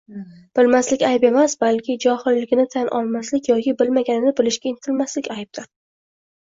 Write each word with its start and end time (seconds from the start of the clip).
Bilmaslik 0.59 1.03
ayb 1.09 1.25
emas, 1.29 1.55
balki 1.65 1.97
johilligini 2.07 2.67
tan 2.77 2.91
olmaslik 3.01 3.53
yoki 3.53 3.77
bilmaganini 3.85 4.35
bilishga 4.43 4.75
intilmaslik 4.75 5.33
aybdir. 5.41 5.73